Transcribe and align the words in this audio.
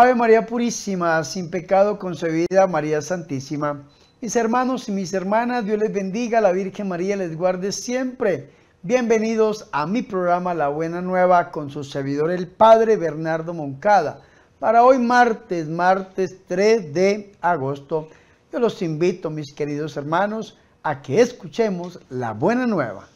Ave 0.00 0.14
María 0.14 0.46
Purísima, 0.46 1.22
sin 1.24 1.50
pecado 1.50 1.98
concebida, 1.98 2.66
María 2.66 3.02
Santísima. 3.02 3.82
Mis 4.22 4.34
hermanos 4.34 4.88
y 4.88 4.92
mis 4.92 5.12
hermanas, 5.12 5.66
Dios 5.66 5.78
les 5.78 5.92
bendiga, 5.92 6.40
la 6.40 6.52
Virgen 6.52 6.88
María 6.88 7.16
les 7.16 7.36
guarde 7.36 7.70
siempre. 7.70 8.48
Bienvenidos 8.82 9.68
a 9.72 9.86
mi 9.86 10.00
programa 10.00 10.54
La 10.54 10.68
Buena 10.68 11.02
Nueva 11.02 11.50
con 11.50 11.68
su 11.68 11.84
servidor 11.84 12.30
el 12.30 12.48
Padre 12.48 12.96
Bernardo 12.96 13.52
Moncada. 13.52 14.22
Para 14.58 14.84
hoy 14.84 14.98
martes, 14.98 15.68
martes 15.68 16.34
3 16.48 16.94
de 16.94 17.32
agosto, 17.42 18.08
yo 18.50 18.58
los 18.58 18.80
invito, 18.80 19.28
mis 19.28 19.52
queridos 19.52 19.98
hermanos, 19.98 20.56
a 20.82 21.02
que 21.02 21.20
escuchemos 21.20 22.00
La 22.08 22.32
Buena 22.32 22.66
Nueva. 22.66 23.06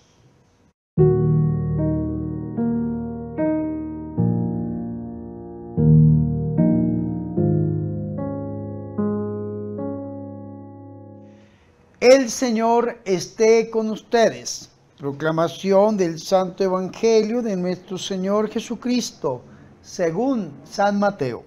El 12.07 12.29
Señor 12.29 12.99
esté 13.07 13.71
con 13.71 13.89
ustedes. 13.89 14.69
Proclamación 14.99 15.97
del 15.97 16.21
Santo 16.21 16.63
Evangelio 16.63 17.41
de 17.41 17.57
nuestro 17.57 17.97
Señor 17.97 18.51
Jesucristo, 18.51 19.41
según 19.81 20.53
San 20.65 20.99
Mateo. 20.99 21.45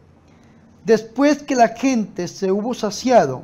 Después 0.83 1.43
que 1.43 1.55
la 1.55 1.67
gente 1.67 2.27
se 2.27 2.51
hubo 2.51 2.73
saciado, 2.73 3.43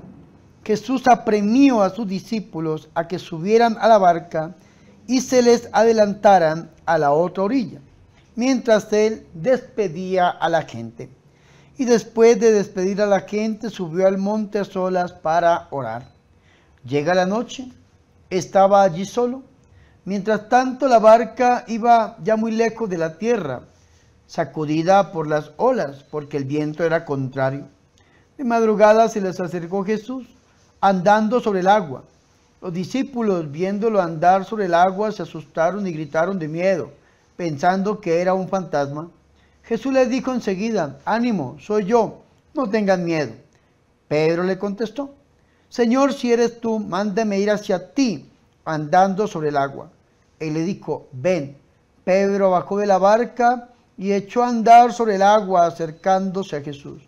Jesús 0.63 1.07
apremió 1.07 1.83
a 1.83 1.91
sus 1.91 2.07
discípulos 2.07 2.89
a 2.95 3.07
que 3.07 3.19
subieran 3.19 3.77
a 3.79 3.87
la 3.87 3.99
barca 3.99 4.55
y 5.05 5.21
se 5.21 5.43
les 5.43 5.69
adelantaran 5.71 6.71
a 6.87 6.97
la 6.97 7.11
otra 7.11 7.43
orilla, 7.43 7.79
mientras 8.35 8.91
él 8.91 9.27
despedía 9.35 10.29
a 10.29 10.49
la 10.49 10.63
gente. 10.63 11.11
Y 11.77 11.85
después 11.85 12.39
de 12.39 12.51
despedir 12.51 13.03
a 13.03 13.05
la 13.05 13.19
gente, 13.19 13.69
subió 13.69 14.07
al 14.07 14.17
monte 14.17 14.57
a 14.57 14.65
solas 14.65 15.11
para 15.13 15.67
orar. 15.69 16.12
Llega 16.85 17.13
la 17.13 17.25
noche, 17.25 17.71
estaba 18.29 18.83
allí 18.83 19.05
solo. 19.05 19.43
Mientras 20.05 20.49
tanto 20.49 20.87
la 20.87 20.99
barca 20.99 21.63
iba 21.67 22.17
ya 22.21 22.35
muy 22.35 22.51
lejos 22.51 22.89
de 22.89 22.97
la 22.97 23.17
tierra, 23.17 23.61
sacudida 24.27 25.13
por 25.13 25.27
las 25.27 25.51
olas, 25.55 26.03
porque 26.03 26.35
el 26.35 26.43
viento 26.43 26.83
era 26.83 27.05
contrario. 27.05 27.67
De 28.37 28.43
madrugada 28.43 29.07
se 29.07 29.21
les 29.21 29.39
acercó 29.39 29.85
Jesús, 29.85 30.27
andando 30.81 31.39
sobre 31.39 31.61
el 31.61 31.67
agua. 31.67 32.03
Los 32.61 32.73
discípulos, 32.73 33.49
viéndolo 33.49 34.01
andar 34.01 34.43
sobre 34.43 34.65
el 34.65 34.73
agua, 34.73 35.11
se 35.13 35.23
asustaron 35.23 35.87
y 35.87 35.93
gritaron 35.93 36.37
de 36.37 36.49
miedo, 36.49 36.91
pensando 37.37 38.01
que 38.01 38.19
era 38.19 38.33
un 38.33 38.49
fantasma. 38.49 39.09
Jesús 39.63 39.93
les 39.93 40.09
dijo 40.09 40.33
enseguida, 40.33 40.99
ánimo, 41.05 41.57
soy 41.59 41.85
yo, 41.85 42.23
no 42.53 42.69
tengan 42.69 43.05
miedo. 43.05 43.31
Pedro 44.09 44.43
le 44.43 44.57
contestó, 44.57 45.15
Señor, 45.73 46.13
si 46.13 46.31
eres 46.31 46.59
tú, 46.59 46.79
mándame 46.79 47.39
ir 47.39 47.49
hacia 47.49 47.95
ti 47.95 48.29
andando 48.63 49.25
sobre 49.25 49.49
el 49.49 49.57
agua. 49.57 49.89
Él 50.39 50.53
le 50.53 50.61
dijo, 50.61 51.07
ven. 51.11 51.57
Pedro 52.03 52.51
bajó 52.51 52.77
de 52.77 52.85
la 52.85 52.99
barca 52.99 53.69
y 53.97 54.13
echó 54.13 54.43
a 54.43 54.49
andar 54.49 54.93
sobre 54.93 55.15
el 55.15 55.23
agua 55.23 55.65
acercándose 55.65 56.57
a 56.57 56.61
Jesús. 56.61 57.01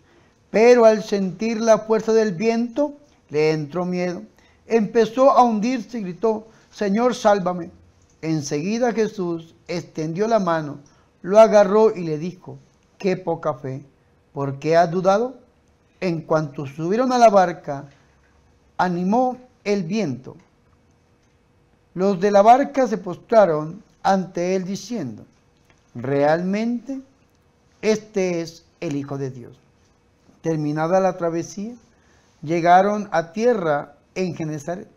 Pero 0.50 0.84
al 0.84 1.04
sentir 1.04 1.60
la 1.60 1.78
fuerza 1.78 2.12
del 2.12 2.32
viento, 2.32 2.94
le 3.28 3.52
entró 3.52 3.84
miedo. 3.84 4.22
Empezó 4.66 5.30
a 5.30 5.44
hundirse 5.44 6.00
y 6.00 6.02
gritó, 6.02 6.48
Señor, 6.72 7.14
sálvame. 7.14 7.70
Enseguida 8.20 8.92
Jesús 8.92 9.54
extendió 9.68 10.26
la 10.26 10.40
mano, 10.40 10.78
lo 11.22 11.38
agarró 11.38 11.94
y 11.94 12.02
le 12.02 12.18
dijo, 12.18 12.58
qué 12.98 13.16
poca 13.16 13.54
fe, 13.54 13.84
¿por 14.32 14.58
qué 14.58 14.76
has 14.76 14.90
dudado? 14.90 15.36
En 16.00 16.22
cuanto 16.22 16.66
subieron 16.66 17.12
a 17.12 17.18
la 17.18 17.30
barca, 17.30 17.88
animó 18.76 19.38
el 19.64 19.82
viento. 19.82 20.36
Los 21.94 22.20
de 22.20 22.30
la 22.30 22.42
barca 22.42 22.86
se 22.86 22.98
postraron 22.98 23.82
ante 24.02 24.54
él 24.54 24.64
diciendo, 24.64 25.24
realmente 25.94 27.00
este 27.82 28.40
es 28.40 28.64
el 28.80 28.96
Hijo 28.96 29.18
de 29.18 29.30
Dios. 29.30 29.58
Terminada 30.42 31.00
la 31.00 31.16
travesía, 31.16 31.74
llegaron 32.42 33.08
a 33.12 33.32
tierra 33.32 33.94
en 34.14 34.34
Genezaret. 34.34 34.88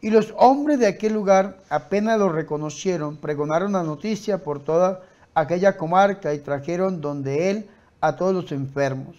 Y 0.00 0.10
los 0.10 0.34
hombres 0.36 0.78
de 0.78 0.86
aquel 0.86 1.14
lugar 1.14 1.58
apenas 1.68 2.18
lo 2.18 2.28
reconocieron, 2.28 3.16
pregonaron 3.16 3.72
la 3.72 3.82
noticia 3.82 4.38
por 4.38 4.62
toda 4.62 5.02
aquella 5.34 5.76
comarca 5.76 6.34
y 6.34 6.38
trajeron 6.38 7.00
donde 7.00 7.50
él 7.50 7.68
a 8.00 8.16
todos 8.16 8.34
los 8.34 8.52
enfermos. 8.52 9.16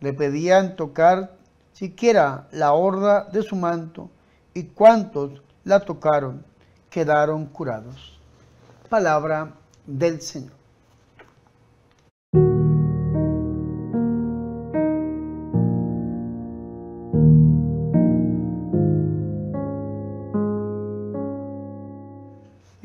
Le 0.00 0.12
pedían 0.12 0.76
tocar 0.76 1.36
siquiera 1.74 2.48
la 2.52 2.72
horda 2.72 3.24
de 3.24 3.42
su 3.42 3.56
manto, 3.56 4.08
y 4.54 4.64
cuantos 4.64 5.42
la 5.64 5.80
tocaron 5.80 6.44
quedaron 6.88 7.46
curados. 7.46 8.18
Palabra 8.88 9.52
del 9.84 10.22
Señor. 10.22 10.63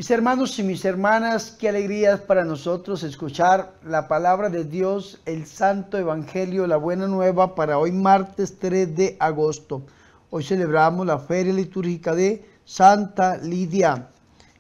Mis 0.09 0.18
hermanos 0.18 0.58
y 0.58 0.64
mis 0.64 0.86
hermanas, 0.86 1.56
qué 1.59 1.70
alegría 1.70 2.25
para 2.25 2.44
nosotros 2.44 3.03
escuchar 3.03 3.75
la 3.86 4.08
palabra 4.08 4.50
de 4.50 4.64
Dios, 4.64 5.22
el 5.28 5.46
Santo 5.46 6.00
Evangelio, 6.00 6.66
la 6.66 6.78
buena 6.78 7.06
nueva 7.06 7.53
para 7.53 7.78
hoy 7.78 7.92
martes 7.92 8.58
3 8.58 8.96
de 8.96 9.18
agosto. 9.20 9.84
Hoy 10.31 10.44
celebramos 10.44 11.06
la 11.06 11.20
feria 11.20 11.53
litúrgica 11.53 12.16
de 12.16 12.44
Santa 12.66 13.38
Lidia. 13.38 14.08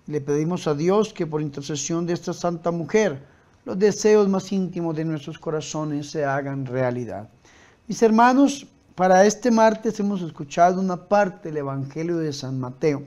Le 0.05 0.21
pedimos 0.21 0.67
a 0.67 0.75
Dios 0.75 1.11
que 1.11 1.25
por 1.25 1.41
intercesión 1.41 2.05
de 2.05 2.13
esta 2.13 2.31
santa 2.31 2.69
mujer, 2.69 3.25
los 3.65 3.79
deseos 3.79 4.29
más 4.29 4.51
íntimos 4.51 4.95
de 4.95 5.05
nuestros 5.05 5.39
corazones 5.39 6.11
se 6.11 6.25
hagan 6.25 6.67
realidad. 6.67 7.27
Mis 7.87 8.03
hermanos, 8.03 8.67
para 8.93 9.25
este 9.25 9.49
martes 9.49 9.99
hemos 9.99 10.21
escuchado 10.21 10.79
una 10.79 11.07
parte 11.07 11.49
del 11.49 11.57
Evangelio 11.57 12.17
de 12.17 12.33
San 12.33 12.59
Mateo 12.59 13.01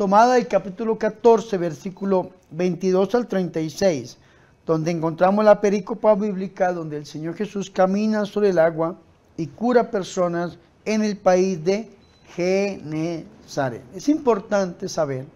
tomada 0.00 0.36
del 0.36 0.48
capítulo 0.48 0.96
14, 0.96 1.58
versículo 1.58 2.30
22 2.52 3.14
al 3.16 3.26
36, 3.26 4.16
donde 4.64 4.92
encontramos 4.92 5.44
la 5.44 5.60
pericopa 5.60 6.14
bíblica 6.14 6.72
donde 6.72 6.96
el 6.96 7.04
Señor 7.04 7.34
Jesús 7.34 7.68
camina 7.68 8.24
sobre 8.24 8.48
el 8.48 8.58
agua 8.58 8.96
y 9.36 9.48
cura 9.48 9.90
personas 9.90 10.56
en 10.86 11.02
el 11.02 11.18
país 11.18 11.62
de 11.62 11.90
Genezaret. 12.34 13.82
Es 13.94 14.08
importante 14.08 14.88
saber 14.88 15.26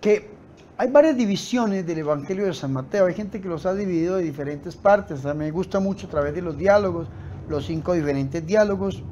que 0.00 0.30
hay 0.78 0.88
varias 0.88 1.16
divisiones 1.16 1.84
del 1.84 1.98
Evangelio 1.98 2.46
de 2.46 2.54
San 2.54 2.72
Mateo. 2.72 3.06
Hay 3.06 3.14
gente 3.14 3.40
que 3.40 3.48
los 3.48 3.66
ha 3.66 3.74
dividido 3.74 4.18
de 4.18 4.22
diferentes 4.22 4.76
partes. 4.76 5.24
me 5.34 5.50
gusta 5.50 5.80
mucho 5.80 6.06
a 6.06 6.10
través 6.10 6.32
de 6.32 6.42
los 6.42 6.56
diálogos, 6.56 7.08
los 7.48 7.66
cinco 7.66 7.94
diferentes 7.94 8.46
diálogos. 8.46 9.02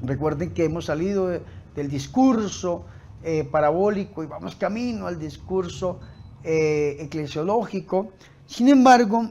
Recuerden 0.00 0.54
que 0.54 0.64
hemos 0.64 0.86
salido 0.86 1.28
del 1.28 1.90
discurso 1.90 2.86
eh, 3.22 3.44
parabólico 3.44 4.22
y 4.22 4.26
vamos 4.26 4.56
camino 4.56 5.06
al 5.06 5.18
discurso 5.18 6.00
eh, 6.42 6.96
eclesiológico. 7.00 8.12
Sin 8.46 8.68
embargo, 8.68 9.28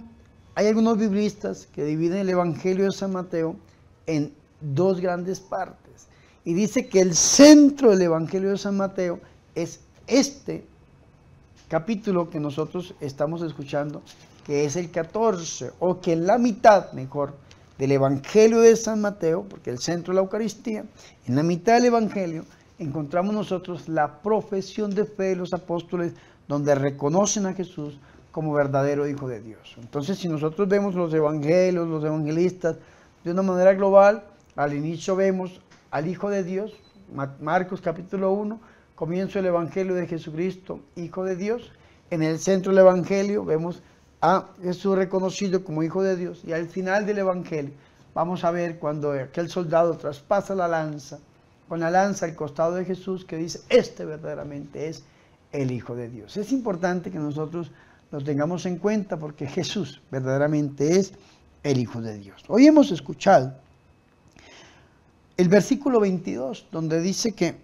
hay 0.56 0.68
algunos 0.68 0.98
biblistas 0.98 1.68
que 1.68 1.84
dividen 1.84 2.20
el 2.20 2.30
Evangelio 2.30 2.86
de 2.86 2.92
San 2.92 3.14
Mateo 3.14 3.56
en 4.06 4.34
dos 4.62 5.00
grandes 5.00 5.40
partes. 5.40 6.08
Y 6.46 6.54
dice 6.54 6.88
que 6.88 7.02
el 7.02 7.16
centro 7.16 7.92
del 7.92 8.04
Evangelio 8.04 8.52
de 8.52 8.58
San 8.58 8.78
Mateo 8.78 9.20
es 9.56 9.82
este 10.08 10.66
capítulo 11.68 12.30
que 12.30 12.40
nosotros 12.40 12.94
estamos 13.00 13.42
escuchando, 13.42 14.02
que 14.46 14.66
es 14.66 14.76
el 14.76 14.92
14, 14.92 15.72
o 15.80 16.00
que 16.00 16.14
en 16.14 16.28
la 16.28 16.38
mitad, 16.38 16.92
mejor, 16.94 17.36
del 17.78 17.94
Evangelio 17.94 18.60
de 18.60 18.76
San 18.76 19.02
Mateo, 19.02 19.46
porque 19.50 19.70
el 19.70 19.80
centro 19.80 20.12
es 20.12 20.16
la 20.16 20.22
Eucaristía, 20.22 20.84
en 21.28 21.36
la 21.36 21.44
mitad 21.44 21.76
del 21.76 21.86
Evangelio 21.86 22.46
encontramos 22.80 23.36
nosotros 23.36 23.90
la 23.90 24.22
profesión 24.22 24.96
de 24.96 25.06
fe 25.06 25.24
de 25.24 25.36
los 25.36 25.54
apóstoles 25.54 26.14
donde 26.48 26.74
reconocen 26.74 27.46
a 27.46 27.54
Jesús 27.54 28.00
como 28.32 28.54
verdadero 28.54 29.08
Hijo 29.08 29.28
de 29.28 29.42
Dios. 29.42 29.76
Entonces, 29.78 30.18
si 30.18 30.30
nosotros 30.30 30.68
vemos 30.68 30.96
los 30.96 31.14
evangelios, 31.14 31.88
los 31.88 32.04
evangelistas, 32.04 32.78
de 33.24 33.32
una 33.32 33.42
manera 33.42 33.74
global, 33.74 34.24
al 34.56 34.74
inicio 34.74 35.16
vemos 35.16 35.62
al 35.92 36.08
Hijo 36.08 36.30
de 36.30 36.44
Dios, 36.44 36.74
Marcos 37.42 37.82
capítulo 37.82 38.32
1, 38.32 38.60
comienzo 38.96 39.40
el 39.40 39.48
Evangelio 39.48 39.94
de 39.96 40.08
Jesucristo, 40.08 40.80
Hijo 40.96 41.24
de 41.24 41.36
Dios. 41.36 41.72
En 42.12 42.24
el 42.24 42.40
centro 42.40 42.72
del 42.72 42.80
Evangelio 42.80 43.44
vemos 43.44 43.82
a 44.22 44.46
Jesús 44.62 44.96
reconocido 44.96 45.64
como 45.64 45.84
Hijo 45.84 46.02
de 46.02 46.16
Dios. 46.16 46.44
Y 46.46 46.54
al 46.54 46.68
final 46.68 47.06
del 47.06 47.20
Evangelio 47.20 47.74
vamos 48.14 48.44
a 48.44 48.52
ver 48.52 48.80
cuando 48.80 49.12
aquel 49.12 49.50
soldado 49.50 49.98
traspasa 49.98 50.56
la 50.56 50.68
lanza 50.68 51.20
con 51.70 51.80
la 51.80 51.92
lanza 51.92 52.26
al 52.26 52.36
costado 52.36 52.74
de 52.74 52.84
Jesús 52.84 53.24
que 53.24 53.38
dice, 53.38 53.62
este 53.70 54.04
verdaderamente 54.04 54.90
es 54.90 55.04
el 55.52 55.72
Hijo 55.72 55.96
de 55.96 56.10
Dios. 56.10 56.36
Es 56.36 56.52
importante 56.52 57.12
que 57.12 57.20
nosotros 57.20 57.72
lo 58.12 58.22
tengamos 58.22 58.66
en 58.66 58.78
cuenta 58.78 59.18
porque 59.18 59.48
Jesús 59.48 60.02
verdaderamente 60.12 61.00
es 61.00 61.14
el 61.64 61.78
Hijo 61.78 62.02
de 62.02 62.18
Dios. 62.18 62.44
Hoy 62.48 62.66
hemos 62.66 62.92
escuchado 62.92 63.54
el 65.38 65.48
versículo 65.48 66.00
22, 66.00 66.66
donde 66.72 67.02
dice 67.02 67.34
que 67.34 67.56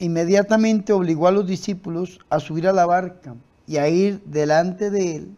inmediatamente 0.00 0.92
obligó 0.92 1.28
a 1.28 1.32
los 1.32 1.46
discípulos 1.46 2.18
a 2.28 2.40
subir 2.40 2.66
a 2.66 2.72
la 2.72 2.84
barca 2.84 3.36
y 3.68 3.76
a 3.76 3.88
ir 3.88 4.20
delante 4.24 4.90
de 4.90 5.16
él 5.16 5.36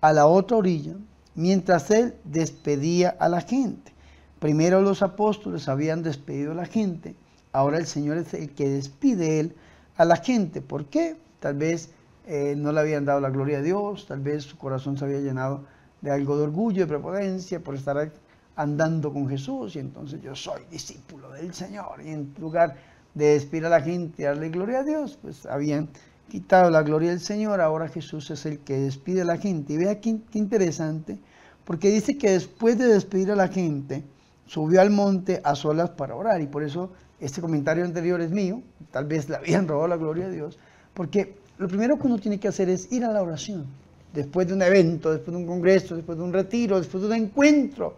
a 0.00 0.12
la 0.12 0.26
otra 0.26 0.56
orilla, 0.56 0.94
mientras 1.34 1.90
él 1.90 2.14
despedía 2.24 3.14
a 3.18 3.28
la 3.28 3.42
gente. 3.42 3.92
Primero 4.38 4.80
los 4.80 5.02
apóstoles 5.02 5.68
habían 5.68 6.02
despedido 6.02 6.52
a 6.52 6.56
la 6.56 6.66
gente, 6.66 7.14
ahora 7.54 7.78
el 7.78 7.86
Señor 7.86 8.18
es 8.18 8.34
el 8.34 8.50
que 8.50 8.68
despide 8.68 9.40
él 9.40 9.54
a 9.96 10.04
la 10.04 10.16
gente. 10.16 10.60
¿Por 10.60 10.86
qué? 10.86 11.16
Tal 11.38 11.54
vez 11.54 11.90
eh, 12.26 12.54
no 12.56 12.72
le 12.72 12.80
habían 12.80 13.04
dado 13.04 13.20
la 13.20 13.30
gloria 13.30 13.58
a 13.58 13.62
Dios, 13.62 14.06
tal 14.06 14.20
vez 14.20 14.42
su 14.42 14.58
corazón 14.58 14.98
se 14.98 15.04
había 15.04 15.20
llenado 15.20 15.64
de 16.00 16.10
algo 16.10 16.36
de 16.36 16.44
orgullo, 16.44 16.82
de 16.82 16.88
prepotencia 16.88 17.60
por 17.60 17.76
estar 17.76 18.12
andando 18.56 19.12
con 19.12 19.28
Jesús 19.28 19.76
y 19.76 19.78
entonces 19.78 20.20
yo 20.20 20.34
soy 20.34 20.62
discípulo 20.70 21.30
del 21.30 21.54
Señor 21.54 22.02
y 22.04 22.10
en 22.10 22.34
lugar 22.40 22.76
de 23.14 23.26
despedir 23.26 23.66
a 23.66 23.68
la 23.68 23.80
gente 23.80 24.22
y 24.22 24.24
darle 24.24 24.48
gloria 24.48 24.80
a 24.80 24.82
Dios, 24.82 25.16
pues 25.22 25.46
habían 25.46 25.88
quitado 26.28 26.70
la 26.70 26.82
gloria 26.82 27.10
del 27.10 27.20
Señor, 27.20 27.60
ahora 27.60 27.88
Jesús 27.88 28.30
es 28.30 28.46
el 28.46 28.58
que 28.58 28.78
despide 28.78 29.22
a 29.22 29.24
la 29.24 29.36
gente. 29.36 29.74
Y 29.74 29.76
vea 29.76 30.00
qué, 30.00 30.18
qué 30.32 30.38
interesante, 30.40 31.18
porque 31.64 31.90
dice 31.90 32.18
que 32.18 32.32
después 32.32 32.76
de 32.78 32.86
despedir 32.86 33.30
a 33.30 33.36
la 33.36 33.46
gente, 33.46 34.02
subió 34.46 34.80
al 34.80 34.90
monte 34.90 35.40
a 35.44 35.54
solas 35.54 35.90
para 35.90 36.16
orar 36.16 36.40
y 36.40 36.46
por 36.46 36.64
eso 36.64 36.90
este 37.24 37.40
comentario 37.40 37.84
anterior 37.84 38.20
es 38.20 38.30
mío, 38.30 38.62
tal 38.90 39.06
vez 39.06 39.28
le 39.28 39.36
habían 39.36 39.66
robado 39.66 39.88
la 39.88 39.96
gloria 39.96 40.26
a 40.26 40.30
Dios, 40.30 40.58
porque 40.92 41.36
lo 41.58 41.68
primero 41.68 41.98
que 41.98 42.06
uno 42.06 42.18
tiene 42.18 42.38
que 42.38 42.48
hacer 42.48 42.68
es 42.68 42.92
ir 42.92 43.04
a 43.04 43.12
la 43.12 43.22
oración 43.22 43.66
después 44.12 44.46
de 44.46 44.54
un 44.54 44.62
evento, 44.62 45.10
después 45.10 45.34
de 45.34 45.42
un 45.42 45.46
congreso, 45.46 45.96
después 45.96 46.16
de 46.16 46.24
un 46.24 46.32
retiro, 46.32 46.78
después 46.78 47.02
de 47.02 47.08
un 47.08 47.14
encuentro 47.14 47.96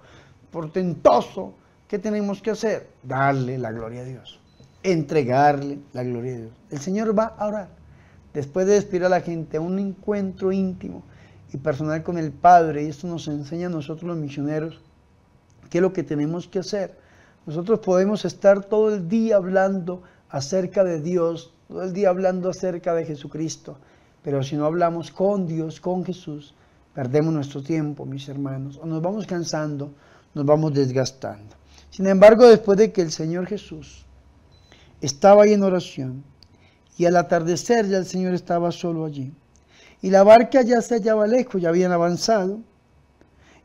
portentoso, 0.50 1.54
¿qué 1.86 1.98
tenemos 1.98 2.40
que 2.40 2.50
hacer? 2.50 2.88
Darle 3.02 3.58
la 3.58 3.70
gloria 3.70 4.00
a 4.00 4.04
Dios, 4.04 4.40
entregarle 4.82 5.78
la 5.92 6.02
gloria 6.02 6.34
a 6.34 6.38
Dios. 6.38 6.52
El 6.70 6.78
Señor 6.78 7.18
va 7.18 7.34
a 7.36 7.46
orar. 7.46 7.68
Después 8.32 8.66
de 8.66 8.74
despedir 8.74 9.04
a 9.04 9.08
la 9.08 9.20
gente 9.20 9.56
a 9.56 9.60
un 9.60 9.78
encuentro 9.78 10.52
íntimo 10.52 11.02
y 11.52 11.58
personal 11.58 12.02
con 12.02 12.18
el 12.18 12.32
Padre, 12.32 12.84
y 12.84 12.88
esto 12.88 13.06
nos 13.06 13.28
enseña 13.28 13.66
a 13.66 13.70
nosotros 13.70 14.08
los 14.08 14.16
misioneros, 14.16 14.80
qué 15.70 15.78
es 15.78 15.82
lo 15.82 15.92
que 15.92 16.02
tenemos 16.02 16.48
que 16.48 16.60
hacer. 16.60 16.96
Nosotros 17.46 17.78
podemos 17.78 18.24
estar 18.24 18.64
todo 18.64 18.92
el 18.92 19.08
día 19.08 19.36
hablando 19.36 20.02
acerca 20.28 20.82
de 20.82 21.00
Dios, 21.00 21.52
todo 21.68 21.84
el 21.84 21.92
día 21.92 22.08
hablando 22.08 22.50
acerca 22.50 22.92
de 22.92 23.06
Jesucristo, 23.06 23.78
pero 24.22 24.42
si 24.42 24.56
no 24.56 24.66
hablamos 24.66 25.12
con 25.12 25.46
Dios, 25.46 25.80
con 25.80 26.04
Jesús, 26.04 26.54
perdemos 26.92 27.32
nuestro 27.32 27.62
tiempo, 27.62 28.04
mis 28.04 28.28
hermanos, 28.28 28.80
o 28.82 28.86
nos 28.86 29.00
vamos 29.00 29.26
cansando, 29.26 29.92
nos 30.34 30.44
vamos 30.44 30.74
desgastando. 30.74 31.54
Sin 31.90 32.08
embargo, 32.08 32.48
después 32.48 32.76
de 32.78 32.90
que 32.90 33.02
el 33.02 33.12
Señor 33.12 33.46
Jesús 33.46 34.04
estaba 35.00 35.44
ahí 35.44 35.52
en 35.52 35.62
oración, 35.62 36.24
y 36.98 37.04
al 37.04 37.16
atardecer 37.16 37.86
ya 37.86 37.98
el 37.98 38.06
Señor 38.06 38.34
estaba 38.34 38.72
solo 38.72 39.04
allí, 39.04 39.32
y 40.02 40.10
la 40.10 40.24
barca 40.24 40.62
ya 40.62 40.82
se 40.82 40.96
hallaba 40.96 41.28
lejos, 41.28 41.62
ya 41.62 41.68
habían 41.68 41.92
avanzado, 41.92 42.58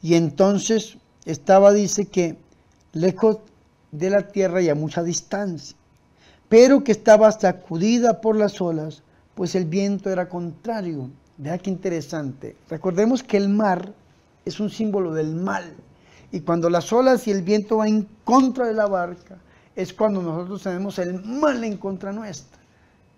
y 0.04 0.14
entonces 0.14 0.98
estaba, 1.26 1.74
dice 1.74 2.06
que, 2.06 2.38
lejos 2.94 3.40
de 3.92 4.10
la 4.10 4.28
tierra 4.28 4.62
y 4.62 4.70
a 4.70 4.76
mucha 4.76 5.04
distancia, 5.04 5.76
pero 6.50 6.84
que 6.84 6.92
estaba 6.92 7.32
sacudida 7.32 8.22
por 8.22 8.36
las 8.36 8.62
olas 8.62 9.04
pues 9.36 9.56
el 9.56 9.66
viento 9.66 10.10
era 10.10 10.30
contrario. 10.30 11.10
Vea 11.38 11.58
qué 11.58 11.70
interesante. 11.70 12.56
Recordemos 12.70 13.24
que 13.24 13.38
el 13.38 13.50
mar 13.50 13.92
es 14.46 14.60
un 14.60 14.70
símbolo 14.70 15.14
del 15.14 15.36
mal. 15.36 15.74
Y 16.32 16.42
cuando 16.42 16.70
las 16.70 16.92
olas 16.94 17.28
y 17.28 17.32
el 17.32 17.42
viento 17.42 17.78
van 17.78 17.88
en 17.88 18.08
contra 18.24 18.68
de 18.68 18.74
la 18.74 18.88
barca, 18.88 19.38
es 19.76 19.94
cuando 19.94 20.22
nosotros 20.22 20.64
tenemos 20.64 21.00
el 21.00 21.24
mal 21.24 21.64
en 21.64 21.78
contra 21.78 22.12
nuestra. 22.12 22.60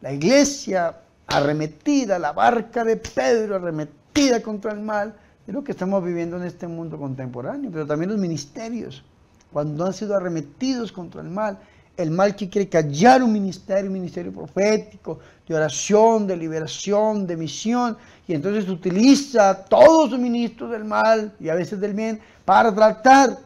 La 0.02 0.14
iglesia 0.14 0.96
arremetida, 1.28 2.20
la 2.20 2.32
barca 2.32 2.84
de 2.84 2.98
Pedro 2.98 3.56
arremetida 3.56 4.42
contra 4.42 4.72
el 4.72 4.80
mal, 4.80 5.16
es 5.46 5.54
lo 5.54 5.64
que 5.64 5.74
estamos 5.74 6.04
viviendo 6.04 6.38
en 6.38 6.44
este 6.44 6.68
mundo 6.68 6.98
contemporáneo, 6.98 7.70
pero 7.72 7.86
también 7.86 8.12
los 8.12 8.20
ministerios, 8.20 9.04
cuando 9.54 9.86
han 9.86 9.94
sido 9.94 10.16
arremetidos 10.16 10.92
contra 10.92 11.22
el 11.22 11.30
mal, 11.30 11.60
el 11.96 12.10
mal 12.10 12.36
que 12.36 12.50
quiere 12.50 12.68
callar 12.68 13.22
un 13.22 13.32
ministerio, 13.32 13.86
un 13.86 13.94
ministerio 13.94 14.34
profético, 14.34 15.20
de 15.48 15.56
oración, 15.56 16.26
de 16.26 16.36
liberación, 16.36 17.28
de 17.28 17.38
misión, 17.38 17.96
y 18.28 18.34
entonces 18.34 18.68
utiliza 18.68 19.66
todos 19.66 20.10
los 20.12 20.20
ministros 20.20 20.72
del 20.72 20.86
mal 20.86 21.34
y 21.40 21.50
a 21.50 21.54
veces 21.54 21.80
del 21.80 21.94
bien 21.94 22.20
para 22.46 22.74
tratar 22.74 23.38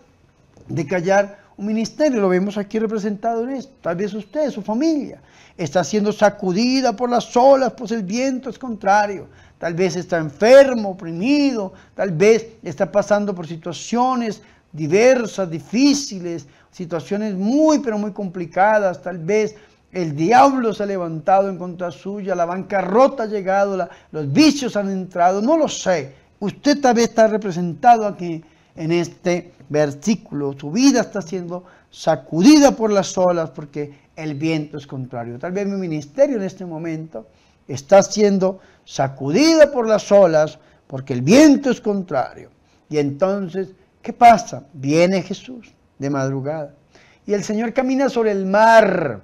de 0.67 0.87
callar 0.87 1.39
un 1.57 1.65
ministerio. 1.65 2.21
Lo 2.21 2.29
vemos 2.29 2.57
aquí 2.57 2.79
representado 2.79 3.43
en 3.43 3.49
esto. 3.49 3.73
Tal 3.81 3.97
vez 3.97 4.13
usted, 4.13 4.49
su 4.51 4.61
familia, 4.61 5.19
está 5.57 5.83
siendo 5.83 6.13
sacudida 6.13 6.95
por 6.95 7.09
las 7.09 7.35
olas, 7.35 7.73
pues 7.75 7.91
el 7.91 8.03
viento 8.03 8.49
es 8.49 8.57
contrario. 8.57 9.27
Tal 9.57 9.73
vez 9.73 9.95
está 9.95 10.17
enfermo, 10.17 10.91
oprimido, 10.91 11.73
tal 11.95 12.11
vez 12.11 12.47
está 12.61 12.91
pasando 12.91 13.33
por 13.33 13.47
situaciones 13.47 14.41
diversas, 14.71 15.49
difíciles, 15.49 16.47
situaciones 16.71 17.35
muy, 17.35 17.79
pero 17.79 17.97
muy 17.97 18.11
complicadas, 18.11 19.01
tal 19.01 19.17
vez 19.17 19.55
el 19.91 20.15
diablo 20.15 20.73
se 20.73 20.83
ha 20.83 20.85
levantado 20.85 21.49
en 21.49 21.57
contra 21.57 21.91
suya, 21.91 22.35
la 22.35 22.45
bancarrota 22.45 23.23
ha 23.23 23.27
llegado, 23.27 23.87
los 24.11 24.31
vicios 24.31 24.75
han 24.75 24.89
entrado, 24.89 25.41
no 25.41 25.57
lo 25.57 25.67
sé. 25.67 26.13
Usted 26.39 26.81
tal 26.81 26.95
vez 26.95 27.05
está 27.05 27.27
representado 27.27 28.05
aquí 28.05 28.43
en 28.75 28.91
este 28.91 29.53
versículo. 29.69 30.55
Su 30.59 30.71
vida 30.71 31.01
está 31.01 31.21
siendo 31.21 31.63
sacudida 31.89 32.71
por 32.71 32.91
las 32.91 33.17
olas 33.17 33.49
porque 33.49 33.93
el 34.15 34.35
viento 34.35 34.77
es 34.77 34.85
contrario. 34.85 35.39
Tal 35.39 35.51
vez 35.51 35.67
mi 35.67 35.77
ministerio 35.77 36.37
en 36.37 36.43
este 36.43 36.65
momento 36.65 37.25
está 37.67 38.03
siendo 38.03 38.59
sacudida 38.85 39.71
por 39.71 39.87
las 39.87 40.11
olas 40.11 40.59
porque 40.87 41.13
el 41.13 41.21
viento 41.21 41.71
es 41.71 41.81
contrario. 41.81 42.49
Y 42.89 42.97
entonces, 42.97 43.69
¿qué 44.01 44.13
pasa? 44.13 44.63
Viene 44.73 45.21
Jesús 45.21 45.73
de 45.99 46.09
madrugada. 46.09 46.73
Y 47.25 47.33
el 47.33 47.43
Señor 47.43 47.73
camina 47.73 48.09
sobre 48.09 48.31
el 48.31 48.45
mar. 48.45 49.21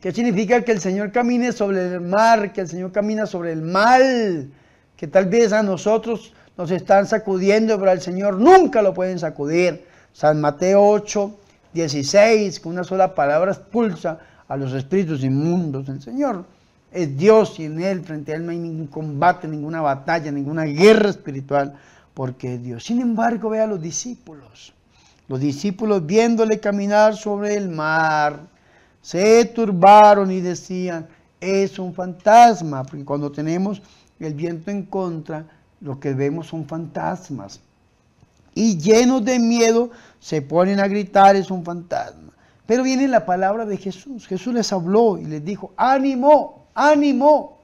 ¿Qué 0.00 0.12
significa 0.12 0.62
que 0.62 0.72
el 0.72 0.80
Señor 0.80 1.12
camine 1.12 1.52
sobre 1.52 1.94
el 1.94 2.00
mar, 2.00 2.52
que 2.52 2.60
el 2.60 2.68
Señor 2.68 2.92
camina 2.92 3.26
sobre 3.26 3.52
el 3.52 3.62
mal? 3.62 4.48
Que 4.96 5.06
tal 5.06 5.26
vez 5.26 5.52
a 5.52 5.62
nosotros 5.62 6.32
nos 6.56 6.70
están 6.70 7.06
sacudiendo, 7.06 7.78
pero 7.78 7.90
al 7.90 8.00
Señor 8.00 8.38
nunca 8.38 8.80
lo 8.80 8.94
pueden 8.94 9.18
sacudir. 9.18 9.84
San 10.12 10.40
Mateo 10.40 10.84
8, 10.84 11.38
16, 11.72 12.60
con 12.60 12.72
una 12.72 12.84
sola 12.84 13.14
palabra 13.14 13.52
expulsa 13.52 14.18
a 14.48 14.56
los 14.56 14.72
espíritus 14.72 15.22
inmundos. 15.22 15.88
El 15.88 16.00
Señor 16.00 16.44
es 16.90 17.16
Dios 17.16 17.58
y 17.60 17.64
en 17.64 17.80
Él, 17.80 18.02
frente 18.02 18.32
a 18.32 18.36
Él 18.36 18.46
no 18.46 18.52
hay 18.52 18.58
ningún 18.58 18.86
combate, 18.86 19.46
ninguna 19.46 19.80
batalla, 19.80 20.32
ninguna 20.32 20.64
guerra 20.64 21.10
espiritual, 21.10 21.74
porque 22.18 22.54
es 22.54 22.62
Dios. 22.64 22.82
Sin 22.82 23.00
embargo, 23.00 23.50
ve 23.50 23.60
a 23.60 23.66
los 23.68 23.80
discípulos. 23.80 24.72
Los 25.28 25.38
discípulos 25.38 26.04
viéndole 26.04 26.58
caminar 26.58 27.14
sobre 27.14 27.54
el 27.54 27.68
mar, 27.68 28.40
se 29.00 29.44
turbaron 29.44 30.32
y 30.32 30.40
decían, 30.40 31.06
es 31.40 31.78
un 31.78 31.94
fantasma, 31.94 32.82
porque 32.82 33.04
cuando 33.04 33.30
tenemos 33.30 33.80
el 34.18 34.34
viento 34.34 34.72
en 34.72 34.82
contra, 34.82 35.46
lo 35.80 36.00
que 36.00 36.12
vemos 36.12 36.48
son 36.48 36.66
fantasmas. 36.66 37.60
Y 38.52 38.76
llenos 38.76 39.24
de 39.24 39.38
miedo 39.38 39.90
se 40.18 40.42
ponen 40.42 40.80
a 40.80 40.88
gritar, 40.88 41.36
es 41.36 41.52
un 41.52 41.64
fantasma. 41.64 42.32
Pero 42.66 42.82
viene 42.82 43.06
la 43.06 43.26
palabra 43.26 43.64
de 43.64 43.76
Jesús. 43.76 44.26
Jesús 44.26 44.52
les 44.52 44.72
habló 44.72 45.18
y 45.18 45.24
les 45.24 45.44
dijo, 45.44 45.72
ánimo, 45.76 46.66
ánimo, 46.74 47.58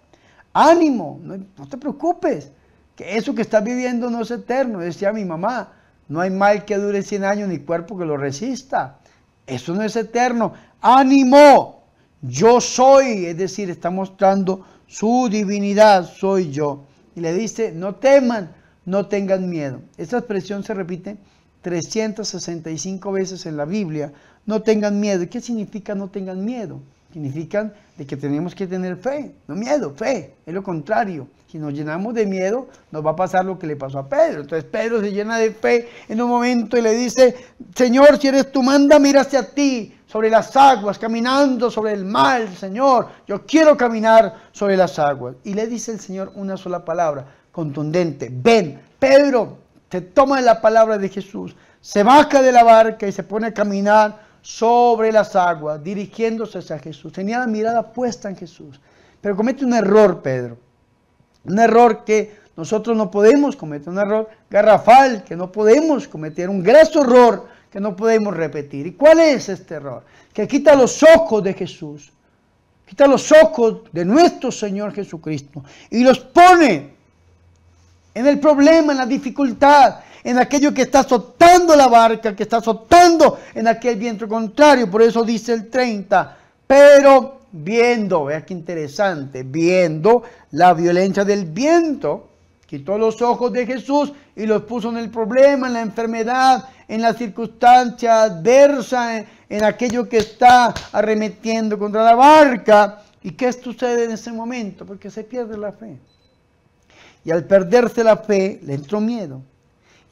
ánimo, 0.53 1.19
no, 1.25 1.39
no 1.59 1.69
te 1.69 1.77
preocupes, 1.77 2.53
que 2.97 3.17
eso 3.17 3.35
que 3.35 3.43
estás 3.43 3.65
viviendo 3.65 4.11
no 4.11 4.23
es 4.23 4.31
eterno, 4.31 4.79
decía 4.79 5.13
mi 5.13 5.25
mamá. 5.25 5.73
No 6.09 6.21
hay 6.21 6.31
mal 6.31 6.65
que 6.65 6.77
dure 6.77 7.03
100 7.03 7.25
años 7.25 7.49
ni 7.49 7.59
cuerpo 7.59 7.99
que 7.99 8.05
lo 8.05 8.17
resista. 8.17 8.99
Eso 9.47 9.75
no 9.75 9.83
es 9.83 9.97
eterno. 9.97 10.53
Ánimo, 10.81 11.83
yo 12.23 12.61
soy. 12.61 13.27
Es 13.27 13.37
decir, 13.37 13.71
está 13.71 13.91
mostrando 13.91 14.65
su 14.87 15.29
divinidad, 15.31 16.09
soy 16.09 16.51
yo. 16.51 16.85
Y 17.17 17.21
le 17.21 17.33
dice, 17.33 17.73
no 17.73 17.95
teman, 17.95 18.51
no 18.85 19.07
tengan 19.07 19.49
miedo. 19.49 19.81
Esta 19.97 20.19
expresión 20.19 20.63
se 20.63 20.75
repite 20.75 21.17
365 21.63 23.13
veces 23.13 23.47
en 23.47 23.57
la 23.57 23.65
Biblia. 23.65 24.13
No 24.47 24.63
tengan 24.63 25.01
miedo. 25.01 25.27
¿Qué 25.31 25.41
significa 25.41 25.95
no 25.95 26.09
tengan 26.09 26.45
miedo? 26.45 26.81
Significan 27.15 27.73
de 27.97 28.05
que 28.05 28.17
tenemos 28.17 28.57
que 28.57 28.67
tener 28.67 28.97
fe, 28.97 29.37
no 29.47 29.55
miedo, 29.55 29.95
fe, 29.95 30.35
es 30.45 30.53
lo 30.53 30.65
contrario. 30.65 31.29
Si 31.47 31.59
nos 31.59 31.73
llenamos 31.73 32.13
de 32.13 32.27
miedo, 32.27 32.67
nos 32.91 33.07
va 33.07 33.13
a 33.13 33.15
pasar 33.15 33.45
lo 33.45 33.57
que 33.57 33.69
le 33.69 33.77
pasó 33.77 34.01
a 34.01 34.09
Pedro. 34.09 34.41
Entonces 34.41 34.65
Pedro 34.65 35.01
se 35.01 35.13
llena 35.13 35.39
de 35.39 35.53
fe 35.53 35.89
en 36.09 36.21
un 36.21 36.29
momento 36.29 36.77
y 36.77 36.83
le 36.83 36.91
dice, 36.91 37.37
Señor, 37.73 38.19
si 38.19 38.27
eres 38.27 38.51
tú, 38.51 38.65
manda, 38.65 38.99
mira 38.99 39.21
hacia 39.21 39.49
ti, 39.49 39.95
sobre 40.09 40.29
las 40.29 40.57
aguas, 40.57 40.99
caminando 40.99 41.71
sobre 41.71 41.93
el 41.93 42.05
mar, 42.05 42.49
Señor. 42.57 43.07
Yo 43.29 43.47
quiero 43.47 43.77
caminar 43.77 44.35
sobre 44.51 44.77
las 44.77 44.99
aguas. 44.99 45.37
Y 45.45 45.55
le 45.55 45.69
dice 45.69 45.93
el 45.93 46.01
Señor 46.01 46.33
una 46.35 46.57
sola 46.57 46.85
palabra, 46.85 47.27
contundente, 47.53 48.29
ven, 48.29 48.81
Pedro, 48.99 49.59
se 49.89 50.01
toma 50.01 50.41
la 50.41 50.61
palabra 50.61 50.99
de 50.99 51.09
Jesús, 51.09 51.55
se 51.81 52.03
baja 52.03 52.43
de 52.43 52.51
la 52.51 52.65
barca 52.65 53.07
y 53.07 53.13
se 53.13 53.23
pone 53.23 53.47
a 53.47 53.55
caminar 53.55 54.24
sobre 54.45 55.11
las 55.11 55.35
aguas, 55.35 55.83
dirigiéndose 55.83 56.59
hacia 56.59 56.79
Jesús. 56.79 57.15
Tenía 57.15 57.39
la 57.39 57.47
mirada 57.47 57.95
puesta 57.95 58.29
en 58.29 58.37
Jesús. 58.37 58.79
Pero 59.23 59.35
comete 59.35 59.65
un 59.65 59.73
error, 59.73 60.21
Pedro. 60.21 60.59
Un 61.45 61.59
error 61.59 62.05
que 62.05 62.37
nosotros 62.55 62.95
no 62.95 63.11
podemos 63.11 63.57
cometer, 63.57 63.89
un 63.89 63.99
error 63.99 64.29
garrafal 64.51 65.25
que 65.25 65.35
no 65.35 65.51
podemos 65.51 66.07
cometer, 66.07 66.51
un 66.51 66.63
graso 66.63 67.01
error 67.01 67.49
que 67.71 67.81
no 67.81 67.97
podemos 67.97 68.37
repetir. 68.37 68.87
¿Y 68.87 68.93
cuál 68.93 69.21
es 69.21 69.49
este 69.49 69.77
error? 69.77 70.05
Que 70.35 70.47
quita 70.47 70.75
los 70.75 71.03
ojos 71.03 71.43
de 71.43 71.55
Jesús, 71.55 72.13
quita 72.85 73.07
los 73.07 73.33
ojos 73.33 73.85
de 73.93 74.05
nuestro 74.05 74.53
Señor 74.53 74.93
Jesucristo 74.93 75.65
y 75.89 76.05
los 76.05 76.19
pone 76.19 76.95
en 78.15 78.27
el 78.27 78.39
problema, 78.39 78.93
en 78.93 78.99
la 78.99 79.07
dificultad, 79.07 79.97
en 80.23 80.39
aquello 80.39 80.73
que 80.73 80.83
está 80.83 81.01
azotando 81.01 81.77
la 81.77 81.89
barca, 81.89 82.35
que 82.35 82.45
está 82.45 82.59
azotando 82.59 83.39
en 83.55 83.69
aquel 83.69 83.97
viento 83.97 84.27
contrario. 84.29 84.91
Por 84.91 85.03
eso 85.03 85.23
dice 85.25 85.53
el 85.53 85.69
30, 85.69 86.37
pero 86.67 87.41
viendo, 87.53 88.25
vea 88.25 88.45
qué 88.45 88.55
interesante, 88.55 89.43
viendo 89.43 90.23
la 90.53 90.73
violencia 90.73 91.25
del 91.25 91.45
viento, 91.45 92.31
quitó 92.67 92.97
los 92.97 93.21
ojos 93.21 93.53
de 93.53 93.67
Jesús 93.67 94.13
y 94.35 94.47
los 94.47 94.63
puso 94.63 94.89
en 94.89 94.97
el 94.97 95.11
problema, 95.11 95.67
en 95.67 95.75
la 95.75 95.83
enfermedad, 95.83 96.69
en 96.89 97.03
la 97.03 97.13
circunstancia 97.13 98.23
adversa, 98.23 99.19
en, 99.19 99.27
en 99.49 99.65
aquello 99.65 100.09
que 100.09 100.19
está 100.19 100.73
arremetiendo 100.93 101.79
contra 101.79 102.03
la 102.03 102.15
barca. 102.15 103.03
¿Y 103.23 103.33
qué 103.33 103.53
sucede 103.53 104.05
en 104.05 104.13
ese 104.13 104.33
momento? 104.33 104.85
Porque 104.85 105.11
se 105.11 105.25
pierde 105.25 105.57
la 105.57 105.73
fe. 105.73 105.99
Y 107.25 107.31
al 107.31 107.45
perderse 107.45 108.05
la 108.05 108.17
fe, 108.19 108.61
le 108.63 108.75
entró 108.75 109.01
miedo. 109.01 109.43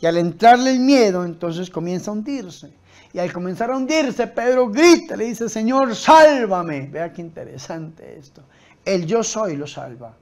Y 0.00 0.07
al 0.07 0.16
entrarle 0.16 0.73
el 0.73 0.81
miedo, 0.81 1.25
entonces 1.25 1.71
comienza 1.71 2.11
a 2.11 2.14
hundirse. 2.14 2.73
Y 3.12 3.19
al 3.19 3.33
comenzar 3.33 3.71
a 3.71 3.76
hundirse, 3.76 4.26
Pedro 4.26 4.69
grita, 4.69 5.16
le 5.16 5.26
dice, 5.26 5.49
Señor, 5.49 5.95
sálvame. 5.95 6.88
Vea 6.88 7.12
qué 7.12 7.21
interesante 7.21 8.19
esto. 8.19 8.42
El 8.85 9.07
yo 9.07 9.23
soy 9.23 9.57
lo 9.57 9.66
salva. 9.66 10.14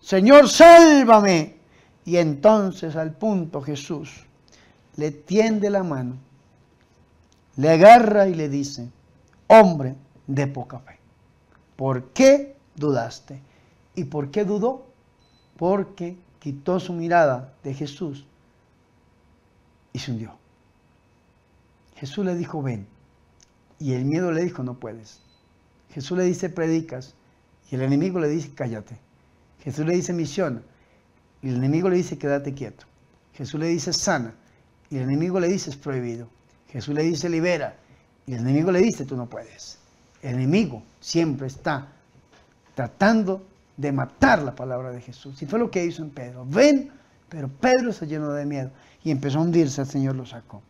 Señor, 0.00 0.48
sálvame. 0.48 1.56
Y 2.04 2.16
entonces 2.16 2.96
al 2.96 3.12
punto 3.12 3.60
Jesús 3.60 4.24
le 4.96 5.10
tiende 5.10 5.70
la 5.70 5.82
mano, 5.82 6.16
le 7.56 7.70
agarra 7.70 8.26
y 8.26 8.34
le 8.34 8.48
dice, 8.48 8.88
hombre 9.46 9.94
de 10.26 10.46
poca 10.46 10.80
fe, 10.80 10.98
¿por 11.76 12.10
qué 12.10 12.56
dudaste? 12.74 13.40
¿Y 13.94 14.04
por 14.04 14.30
qué 14.30 14.44
dudó? 14.44 14.86
Porque 15.56 16.16
quitó 16.38 16.80
su 16.80 16.92
mirada 16.92 17.54
de 17.62 17.74
Jesús 17.74 18.26
y 19.92 19.98
se 19.98 20.10
hundió. 20.10 20.36
Jesús 21.96 22.24
le 22.24 22.34
dijo, 22.34 22.62
ven. 22.62 22.86
Y 23.78 23.92
el 23.92 24.04
miedo 24.04 24.32
le 24.32 24.42
dijo, 24.42 24.62
no 24.62 24.74
puedes. 24.74 25.20
Jesús 25.90 26.16
le 26.16 26.24
dice, 26.24 26.48
predicas. 26.48 27.14
Y 27.70 27.76
el 27.76 27.82
enemigo 27.82 28.18
le 28.18 28.28
dice, 28.28 28.50
cállate. 28.54 28.96
Jesús 29.62 29.86
le 29.86 29.94
dice, 29.94 30.12
misiona. 30.12 30.62
Y 31.42 31.48
el 31.48 31.56
enemigo 31.56 31.88
le 31.88 31.96
dice, 31.96 32.18
quédate 32.18 32.54
quieto. 32.54 32.86
Jesús 33.34 33.60
le 33.60 33.66
dice, 33.66 33.92
sana. 33.92 34.34
Y 34.90 34.96
el 34.96 35.02
enemigo 35.04 35.38
le 35.38 35.48
dice, 35.48 35.70
es 35.70 35.76
prohibido. 35.76 36.28
Jesús 36.68 36.94
le 36.94 37.02
dice, 37.02 37.28
libera. 37.28 37.76
Y 38.26 38.34
el 38.34 38.40
enemigo 38.40 38.72
le 38.72 38.80
dice, 38.80 39.04
tú 39.04 39.16
no 39.16 39.26
puedes. 39.28 39.78
El 40.22 40.34
enemigo 40.34 40.82
siempre 41.00 41.46
está 41.46 41.88
tratando 42.74 43.46
de 43.76 43.92
matar 43.92 44.42
la 44.42 44.54
palabra 44.54 44.90
de 44.90 45.00
Jesús. 45.00 45.40
Y 45.42 45.46
fue 45.46 45.58
lo 45.58 45.70
que 45.70 45.84
hizo 45.84 46.02
en 46.02 46.10
Pedro. 46.10 46.46
Ven, 46.46 46.90
pero 47.28 47.48
Pedro 47.48 47.92
se 47.92 48.06
llenó 48.06 48.32
de 48.32 48.44
miedo 48.44 48.70
y 49.04 49.10
empezó 49.10 49.38
a 49.38 49.42
hundirse, 49.42 49.80
el 49.80 49.88
Señor 49.88 50.16
lo 50.16 50.26
sacó. 50.26 50.62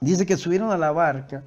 Dice 0.00 0.26
que 0.26 0.36
subieron 0.36 0.70
a 0.70 0.76
la 0.76 0.92
barca 0.92 1.42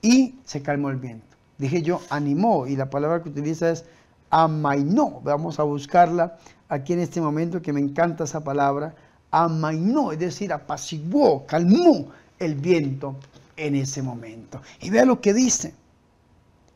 y 0.00 0.36
se 0.44 0.62
calmó 0.62 0.90
el 0.90 0.96
viento. 0.96 1.26
Dije 1.58 1.82
yo, 1.82 2.00
animó, 2.10 2.66
y 2.66 2.76
la 2.76 2.90
palabra 2.90 3.22
que 3.22 3.28
utiliza 3.28 3.70
es 3.70 3.84
amainó. 4.30 5.20
Vamos 5.22 5.60
a 5.60 5.62
buscarla 5.62 6.36
aquí 6.68 6.92
en 6.92 7.00
este 7.00 7.20
momento, 7.20 7.62
que 7.62 7.72
me 7.72 7.80
encanta 7.80 8.24
esa 8.24 8.42
palabra. 8.42 8.94
Amainó, 9.30 10.12
es 10.12 10.18
decir, 10.18 10.52
apaciguó, 10.52 11.46
calmó 11.46 12.08
el 12.38 12.54
viento 12.54 13.16
en 13.56 13.76
ese 13.76 14.02
momento. 14.02 14.60
Y 14.80 14.90
vea 14.90 15.04
lo 15.04 15.20
que 15.20 15.34
dice. 15.34 15.74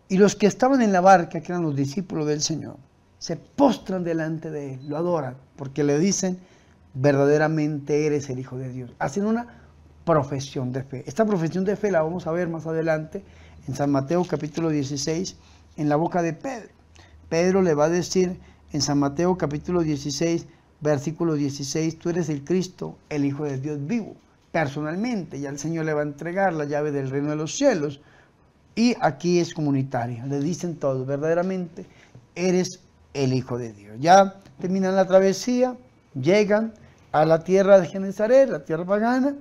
Y 0.09 0.16
los 0.16 0.35
que 0.37 0.47
estaban 0.47 0.80
en 0.83 0.92
la 0.92 1.00
barca, 1.00 1.40
que 1.40 1.52
eran 1.52 1.62
los 1.62 1.76
discípulos 1.76 2.26
del 2.26 2.40
Señor, 2.40 2.76
se 3.18 3.37
postran 3.37 4.04
delante 4.04 4.50
de 4.50 4.75
él, 4.75 4.88
lo 4.88 4.96
adoran, 4.96 5.37
porque 5.56 5.84
le 5.84 5.98
dicen, 5.98 6.38
verdaderamente 6.94 8.06
eres 8.06 8.30
el 8.30 8.38
Hijo 8.38 8.56
de 8.56 8.70
Dios. 8.70 8.94
Hacen 8.98 9.26
una 9.26 9.46
profesión 10.04 10.72
de 10.72 10.82
fe. 10.82 11.04
Esta 11.06 11.26
profesión 11.26 11.64
de 11.64 11.76
fe 11.76 11.90
la 11.90 12.02
vamos 12.02 12.26
a 12.26 12.32
ver 12.32 12.48
más 12.48 12.66
adelante 12.66 13.25
en 13.66 13.75
San 13.75 13.90
Mateo 13.90 14.25
capítulo 14.25 14.70
16, 14.70 15.37
en 15.76 15.88
la 15.88 15.96
boca 15.96 16.22
de 16.22 16.32
Pedro. 16.32 16.70
Pedro 17.28 17.62
le 17.62 17.75
va 17.75 17.84
a 17.84 17.90
decir 17.90 18.38
en 18.72 18.80
San 18.80 18.98
Mateo 18.98 19.37
capítulo 19.37 19.82
16, 19.82 20.46
versículo 20.80 21.34
16, 21.34 21.98
tú 21.98 22.10
eres 22.10 22.28
el 22.28 22.44
Cristo, 22.44 22.96
el 23.08 23.25
Hijo 23.25 23.44
de 23.44 23.58
Dios 23.58 23.87
vivo. 23.87 24.16
Personalmente, 24.52 25.40
ya 25.40 25.50
el 25.50 25.58
Señor 25.58 25.84
le 25.84 25.92
va 25.92 26.00
a 26.00 26.04
entregar 26.04 26.54
la 26.54 26.64
llave 26.64 26.90
del 26.90 27.10
reino 27.10 27.30
de 27.30 27.37
los 27.37 27.54
cielos. 27.54 28.00
Y 28.75 28.94
aquí 29.00 29.40
es 29.40 29.52
comunitaria. 29.52 30.25
Le 30.25 30.40
dicen 30.40 30.76
todos, 30.76 31.06
verdaderamente 31.06 31.84
eres 32.34 32.80
el 33.15 33.33
Hijo 33.33 33.59
de 33.59 33.73
Dios. 33.73 33.97
Ya 34.00 34.41
terminan 34.61 34.97
la 34.97 35.07
travesía, 35.07 35.77
llegan 36.15 36.73
a 37.12 37.25
la 37.25 37.45
tierra 37.45 37.81
de 37.81 37.87
Genezaret, 37.87 38.49
la 38.49 38.65
tierra 38.65 38.85
pagana, 38.85 39.35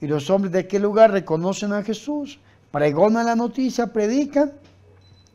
y 0.00 0.06
los 0.06 0.28
hombres 0.30 0.52
de 0.52 0.60
aquel 0.60 0.82
lugar 0.82 1.10
reconocen 1.12 1.72
a 1.72 1.82
Jesús, 1.82 2.38
pregonan 2.70 3.26
la 3.26 3.36
noticia, 3.36 3.92
predican, 3.92 4.52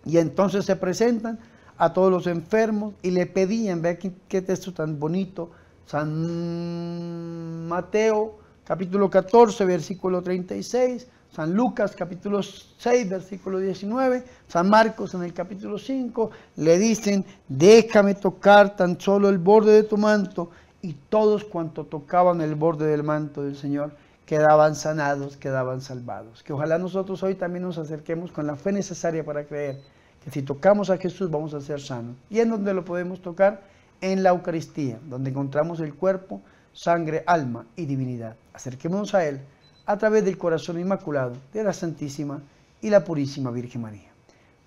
y 0.06 0.18
entonces 0.18 0.66
se 0.66 0.76
presentan 0.76 1.40
a 1.78 1.94
todos 1.94 2.12
los 2.12 2.28
enfermos 2.28 2.94
y 3.02 3.12
le 3.12 3.26
pedían, 3.26 3.82
vea 3.82 3.98
qué, 3.98 4.42
texto 4.42 4.74
tan 4.74 5.00
bonito, 5.00 5.52
San 5.86 7.68
Mateo 7.68 8.38
capítulo 8.64 9.10
14, 9.10 9.66
versículo 9.66 10.22
36, 10.22 11.08
San 11.32 11.54
Lucas 11.54 11.96
capítulo 11.96 12.42
6, 12.42 13.10
versículo 13.10 13.60
19, 13.60 14.24
San 14.48 14.70
Marcos 14.70 15.14
en 15.14 15.24
el 15.24 15.34
capítulo 15.34 15.78
5, 15.78 16.32
le 16.56 16.80
dicen, 16.80 17.24
déjame 17.48 18.16
tocar 18.16 18.76
tan 18.76 19.00
solo 19.00 19.30
el 19.30 19.38
borde 19.38 19.74
de 19.74 19.84
tu 19.84 19.98
manto, 19.98 20.50
y 20.82 20.94
todos 20.94 21.44
cuanto 21.44 21.86
tocaban 21.86 22.42
el 22.42 22.56
borde 22.56 22.88
del 22.88 23.04
manto 23.04 23.44
del 23.44 23.56
Señor 23.56 23.92
quedaban 24.26 24.76
sanados, 24.76 25.38
quedaban 25.38 25.82
salvados. 25.82 26.44
Que 26.44 26.54
ojalá 26.54 26.78
nosotros 26.78 27.22
hoy 27.24 27.36
también 27.36 27.64
nos 27.64 27.78
acerquemos 27.78 28.32
con 28.32 28.46
la 28.46 28.56
fe 28.56 28.72
necesaria 28.72 29.26
para 29.26 29.44
creer 29.44 29.82
que 30.24 30.30
si 30.30 30.44
tocamos 30.44 30.90
a 30.90 30.98
Jesús 30.98 31.30
vamos 31.32 31.54
a 31.54 31.62
ser 31.62 31.82
sanos. 31.82 32.16
¿Y 32.30 32.40
en 32.40 32.50
dónde 32.50 32.74
lo 32.74 32.86
podemos 32.86 33.22
tocar? 33.22 33.64
En 34.02 34.22
la 34.24 34.30
Eucaristía, 34.30 35.00
donde 35.10 35.32
encontramos 35.32 35.80
el 35.80 35.96
cuerpo, 35.96 36.42
sangre, 36.74 37.24
alma 37.26 37.66
y 37.76 37.86
divinidad. 37.86 38.36
Acerquémonos 38.54 39.16
a 39.16 39.26
Él 39.26 39.42
a 39.90 39.98
través 39.98 40.24
del 40.24 40.38
corazón 40.38 40.80
inmaculado 40.80 41.36
de 41.52 41.64
la 41.64 41.74
Santísima 41.74 42.40
y 42.80 42.92
la 42.92 43.04
Purísima 43.04 43.50
Virgen 43.50 43.82
María. 43.82 44.12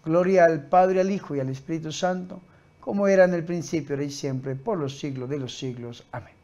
Gloria 0.04 0.46
al 0.46 0.66
Padre, 0.66 1.00
al 1.00 1.12
Hijo 1.12 1.36
y 1.36 1.38
al 1.38 1.48
Espíritu 1.48 1.92
Santo, 1.92 2.40
como 2.80 3.06
era 3.06 3.22
en 3.22 3.34
el 3.34 3.44
principio, 3.44 3.94
ahora 3.94 4.04
y 4.04 4.10
siempre, 4.10 4.56
por 4.56 4.78
los 4.78 4.98
siglos 4.98 5.28
de 5.28 5.38
los 5.38 5.56
siglos. 5.56 6.04
Amén. 6.10 6.34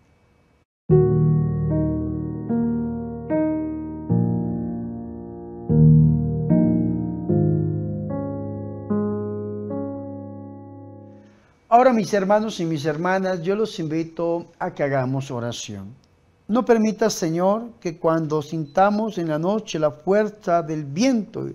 Ahora 11.68 11.92
mis 11.92 12.14
hermanos 12.14 12.60
y 12.60 12.64
mis 12.64 12.84
hermanas, 12.84 13.42
yo 13.42 13.56
los 13.56 13.80
invito 13.80 14.46
a 14.60 14.72
que 14.72 14.84
hagamos 14.84 15.32
oración. 15.32 16.07
No 16.48 16.64
permitas, 16.64 17.12
Señor, 17.12 17.72
que 17.78 17.98
cuando 17.98 18.40
sintamos 18.40 19.18
en 19.18 19.28
la 19.28 19.38
noche 19.38 19.78
la 19.78 19.90
fuerza 19.90 20.62
del 20.62 20.84
viento 20.84 21.46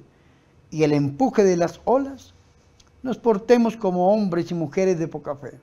y 0.70 0.84
el 0.84 0.94
empuje 0.94 1.44
de 1.44 1.58
las 1.58 1.82
olas, 1.86 2.34
nos 3.02 3.18
portemos 3.18 3.76
como 3.76 4.14
hombres 4.14 4.52
y 4.52 4.54
mujeres 4.54 5.00
de 5.00 5.08
poca 5.08 5.36
fe. 5.36 5.60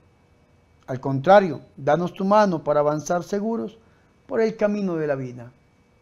Al 0.89 1.01
contrario, 1.01 1.61
danos 1.77 2.13
tu 2.13 2.25
mano 2.25 2.65
para 2.65 2.81
avanzar 2.81 3.23
seguros 3.23 3.79
por 4.27 4.41
el 4.41 4.57
camino 4.57 4.97
de 4.97 5.07
la 5.07 5.15
vida. 5.15 5.53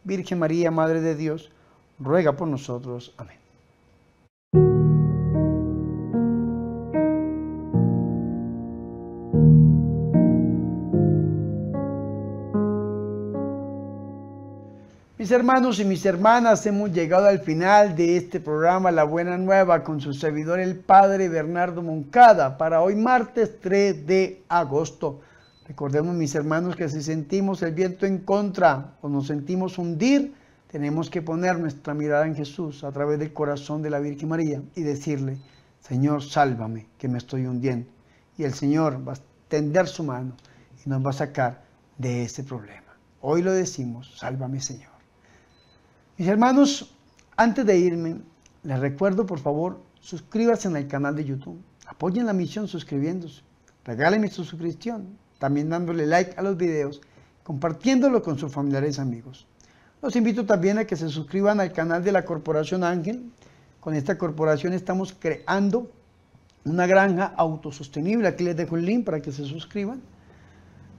Virgen 0.04 0.38
María, 0.38 0.70
Madre 0.70 1.02
de 1.02 1.14
Dios, 1.14 1.50
ruega 1.99 2.32
por 2.32 2.49
nosotros. 2.49 3.12
Amén. 3.18 3.38
Mis 15.28 15.35
hermanos 15.35 15.78
y 15.78 15.85
mis 15.85 16.06
hermanas, 16.06 16.64
hemos 16.64 16.90
llegado 16.90 17.26
al 17.26 17.40
final 17.40 17.94
de 17.94 18.16
este 18.16 18.40
programa 18.40 18.90
La 18.90 19.04
Buena 19.04 19.37
Nueva 19.37 19.85
con 19.85 20.00
su 20.00 20.14
servidor 20.14 20.58
el 20.58 20.76
Padre 20.76 21.28
Bernardo 21.28 21.82
Moncada 21.82 22.56
para 22.56 22.80
hoy 22.80 22.97
martes 22.97 23.61
3 23.61 24.06
de 24.06 24.42
agosto. 24.49 25.20
Recordemos, 25.66 26.14
mis 26.14 26.35
hermanos, 26.35 26.76
que 26.76 26.88
si 26.88 27.02
sentimos 27.02 27.61
el 27.61 27.75
viento 27.75 28.06
en 28.06 28.20
contra 28.20 28.94
o 29.02 29.11
nos 29.11 29.26
sentimos 29.26 29.76
hundir, 29.76 30.32
tenemos 30.70 31.11
que 31.11 31.20
poner 31.20 31.58
nuestra 31.58 31.92
mirada 31.92 32.26
en 32.26 32.35
Jesús 32.35 32.82
a 32.82 32.90
través 32.90 33.18
del 33.18 33.35
corazón 33.35 33.82
de 33.82 33.90
la 33.90 34.00
Virgen 34.00 34.30
María 34.30 34.62
y 34.76 34.80
decirle, 34.80 35.37
Señor, 35.80 36.23
sálvame, 36.23 36.87
que 36.97 37.06
me 37.06 37.18
estoy 37.18 37.44
hundiendo. 37.44 37.90
Y 38.38 38.44
el 38.44 38.54
Señor 38.54 39.06
va 39.06 39.12
a 39.12 39.18
tender 39.49 39.88
su 39.88 40.04
mano 40.04 40.32
y 40.87 40.88
nos 40.88 41.04
va 41.04 41.11
a 41.11 41.12
sacar 41.12 41.64
de 41.99 42.23
ese 42.23 42.44
problema. 42.44 42.97
Hoy 43.20 43.42
lo 43.42 43.52
decimos, 43.52 44.16
sálvame, 44.16 44.62
Señor. 44.62 44.98
Mis 46.18 46.26
hermanos, 46.26 46.92
antes 47.37 47.64
de 47.64 47.78
irme, 47.78 48.16
les 48.64 48.80
recuerdo, 48.80 49.25
por 49.25 49.38
favor, 49.38 49.78
suscríbanse 50.00 50.66
el 50.66 50.88
canal 50.88 51.14
de 51.14 51.25
YouTube. 51.25 51.62
Apoyen 51.87 52.26
la 52.26 52.32
misión 52.32 52.66
suscribiéndose. 52.66 53.42
Regálenme 53.84 54.28
su 54.28 54.42
suscripción. 54.42 55.16
También 55.38 55.68
dándole 55.68 56.06
like 56.06 56.34
a 56.37 56.42
los 56.42 56.56
videos, 56.56 57.00
compartiéndolo 57.44 58.20
con 58.20 58.37
sus 58.37 58.50
familiares 58.50 58.98
y 58.98 59.00
amigos. 59.00 59.46
Los 60.02 60.16
invito 60.16 60.44
también 60.44 60.78
a 60.78 60.87
que 60.87 60.96
se 60.96 61.08
suscriban 61.08 61.60
al 61.60 61.72
canal 61.72 62.02
de 62.02 62.10
la 62.10 62.25
Corporación 62.25 62.82
Ángel. 62.82 63.30
Con 63.78 63.94
esta 63.94 64.18
corporación 64.18 64.72
estamos 64.72 65.14
creando 65.16 65.88
una 66.64 66.88
granja 66.88 67.32
autosostenible. 67.37 68.26
Aquí 68.26 68.42
les 68.42 68.56
dejo 68.56 68.76
el 68.76 68.87
link 68.87 69.04
para 69.04 69.22
que 69.22 69.30
se 69.30 69.44
suscriban. 69.44 70.02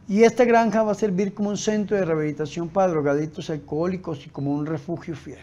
Y 0.09 0.23
esta 0.23 0.43
granja 0.43 0.81
va 0.81 0.93
a 0.93 0.95
servir 0.95 1.35
como 1.35 1.51
un 1.51 1.57
centro 1.57 1.95
de 1.95 2.03
rehabilitación 2.03 2.67
para 2.67 2.87
drogadictos 2.87 3.51
alcohólicos 3.51 4.25
y 4.25 4.31
como 4.31 4.51
un 4.51 4.65
refugio 4.65 5.15
fiel. 5.15 5.37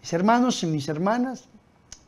Mis 0.00 0.12
hermanos 0.12 0.60
y 0.64 0.66
mis 0.66 0.88
hermanas, 0.88 1.48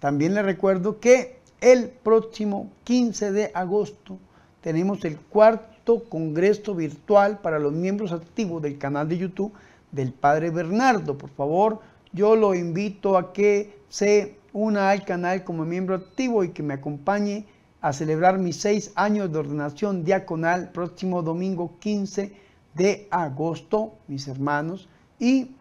también 0.00 0.34
les 0.34 0.44
recuerdo 0.44 0.98
que 0.98 1.38
el 1.60 1.88
próximo 1.88 2.72
15 2.82 3.30
de 3.30 3.52
agosto 3.54 4.18
tenemos 4.60 5.04
el 5.04 5.16
cuarto 5.16 6.02
congreso 6.08 6.74
virtual 6.74 7.38
para 7.38 7.60
los 7.60 7.72
miembros 7.72 8.10
activos 8.10 8.60
del 8.60 8.76
canal 8.76 9.08
de 9.08 9.18
YouTube 9.18 9.52
del 9.92 10.12
Padre 10.12 10.50
Bernardo. 10.50 11.16
Por 11.16 11.30
favor, 11.30 11.78
yo 12.12 12.34
lo 12.34 12.52
invito 12.52 13.16
a 13.16 13.32
que 13.32 13.78
se 13.88 14.34
una 14.52 14.90
al 14.90 15.04
canal 15.04 15.44
como 15.44 15.64
miembro 15.64 15.94
activo 15.94 16.42
y 16.42 16.48
que 16.48 16.64
me 16.64 16.74
acompañe 16.74 17.46
a 17.80 17.92
celebrar 17.92 18.38
mis 18.38 18.56
seis 18.56 18.92
años 18.94 19.32
de 19.32 19.38
ordenación 19.38 20.04
diaconal 20.04 20.70
próximo 20.70 21.22
domingo 21.22 21.78
15 21.80 22.32
de 22.74 23.08
agosto, 23.10 23.94
mis 24.06 24.28
hermanos, 24.28 24.88
y 25.18 25.52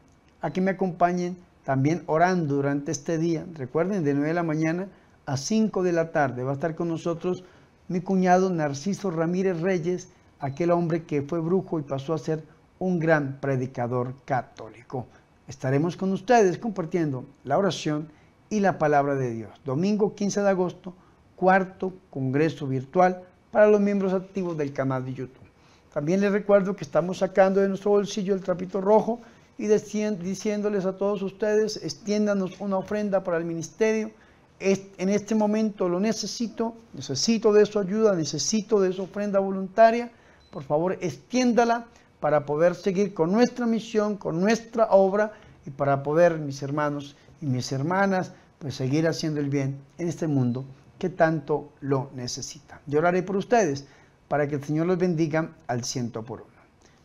a 0.41 0.51
que 0.51 0.61
me 0.61 0.71
acompañen 0.71 1.37
también 1.63 2.03
orando 2.07 2.55
durante 2.55 2.91
este 2.91 3.17
día. 3.17 3.45
Recuerden, 3.53 4.03
de 4.03 4.13
9 4.13 4.29
de 4.29 4.33
la 4.33 4.43
mañana 4.43 4.87
a 5.25 5.37
5 5.37 5.83
de 5.83 5.91
la 5.91 6.11
tarde 6.11 6.43
va 6.43 6.51
a 6.51 6.55
estar 6.55 6.75
con 6.75 6.87
nosotros 6.87 7.43
mi 7.87 8.01
cuñado 8.01 8.49
Narciso 8.49 9.11
Ramírez 9.11 9.61
Reyes, 9.61 10.09
aquel 10.39 10.71
hombre 10.71 11.03
que 11.03 11.21
fue 11.21 11.39
brujo 11.39 11.79
y 11.79 11.83
pasó 11.83 12.13
a 12.13 12.19
ser 12.19 12.43
un 12.79 12.99
gran 12.99 13.39
predicador 13.39 14.13
católico. 14.25 15.05
Estaremos 15.47 15.97
con 15.97 16.11
ustedes 16.11 16.57
compartiendo 16.57 17.25
la 17.43 17.57
oración 17.57 18.09
y 18.49 18.59
la 18.59 18.77
palabra 18.77 19.15
de 19.15 19.31
Dios. 19.31 19.51
Domingo 19.65 20.15
15 20.15 20.41
de 20.41 20.49
agosto, 20.49 20.93
cuarto 21.39 21.93
Congreso 22.09 22.67
Virtual 22.67 23.23
para 23.49 23.67
los 23.67 23.79
miembros 23.79 24.13
activos 24.13 24.57
del 24.57 24.73
canal 24.73 25.05
de 25.05 25.13
YouTube. 25.13 25.47
También 25.93 26.19
les 26.19 26.33
recuerdo 26.33 26.75
que 26.75 26.83
estamos 26.83 27.19
sacando 27.19 27.61
de 27.61 27.69
nuestro 27.69 27.91
bolsillo 27.91 28.33
el 28.33 28.41
trapito 28.41 28.81
rojo 28.81 29.21
y 29.57 29.67
diciéndoles 29.67 30.85
a 30.85 30.97
todos 30.97 31.21
ustedes, 31.21 31.77
extiéndanos 31.81 32.59
una 32.59 32.77
ofrenda 32.77 33.23
para 33.23 33.37
el 33.37 33.45
ministerio. 33.45 34.11
En 34.59 35.07
este 35.07 35.33
momento 35.33 35.87
lo 35.87 36.01
necesito, 36.01 36.75
necesito 36.93 37.53
de 37.53 37.65
su 37.65 37.79
ayuda, 37.79 38.15
necesito 38.15 38.81
de 38.81 38.91
su 38.91 39.03
ofrenda 39.03 39.39
voluntaria. 39.39 40.11
Por 40.51 40.63
favor, 40.63 40.97
extiéndala 40.99 41.85
para 42.19 42.45
poder 42.45 42.75
seguir 42.75 43.13
con 43.13 43.31
nuestra 43.31 43.65
misión, 43.65 44.17
con 44.17 44.41
nuestra 44.41 44.87
obra 44.91 45.31
y 45.65 45.69
para 45.69 46.03
poder, 46.03 46.37
mis 46.37 46.61
hermanos 46.61 47.15
y 47.41 47.45
mis 47.45 47.71
hermanas, 47.71 48.33
pues 48.59 48.75
seguir 48.75 49.07
haciendo 49.07 49.39
el 49.39 49.49
bien 49.49 49.77
en 49.97 50.09
este 50.09 50.27
mundo 50.27 50.65
que 50.99 51.09
tanto 51.09 51.71
lo 51.81 52.11
necesita. 52.13 52.81
Yo 52.85 52.99
oraré 52.99 53.23
por 53.23 53.37
ustedes 53.37 53.87
para 54.27 54.47
que 54.47 54.55
el 54.55 54.63
Señor 54.63 54.85
los 54.85 54.99
bendiga 54.99 55.49
al 55.67 55.83
ciento 55.83 56.23
por 56.23 56.41
uno. 56.41 56.59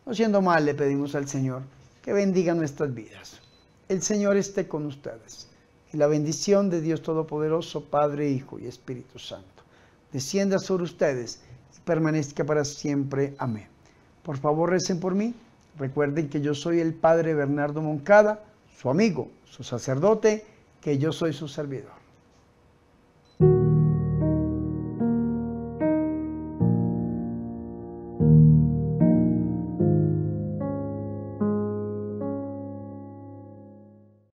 No 0.04 0.14
siendo 0.14 0.42
mal, 0.42 0.66
le 0.66 0.74
pedimos 0.74 1.14
al 1.14 1.26
Señor 1.26 1.62
que 2.02 2.12
bendiga 2.12 2.54
nuestras 2.54 2.92
vidas. 2.92 3.40
El 3.88 4.02
Señor 4.02 4.37
esté 4.37 4.68
con 4.68 4.85
ustedes. 4.85 5.48
Y 5.92 5.96
la 5.96 6.07
bendición 6.07 6.68
de 6.68 6.80
Dios 6.80 7.02
Todopoderoso, 7.02 7.85
Padre, 7.85 8.28
Hijo 8.28 8.59
y 8.59 8.66
Espíritu 8.66 9.18
Santo, 9.18 9.62
descienda 10.12 10.59
sobre 10.59 10.85
ustedes 10.85 11.40
y 11.74 11.80
permanezca 11.80 12.44
para 12.44 12.64
siempre. 12.64 13.35
Amén. 13.38 13.68
Por 14.22 14.37
favor, 14.37 14.70
recen 14.70 15.00
por 15.00 15.14
mí. 15.14 15.35
Recuerden 15.78 16.28
que 16.28 16.40
yo 16.40 16.54
soy 16.54 16.80
el 16.80 16.94
Padre 16.94 17.35
Bernardo 17.35 17.80
Moncada, 17.80 18.44
su 18.76 18.90
amigo, 18.90 19.28
su 19.44 19.62
sacerdote, 19.62 20.44
que 20.80 20.98
yo 20.98 21.12
soy 21.12 21.33
su 21.33 21.48
servidor. 21.48 22.04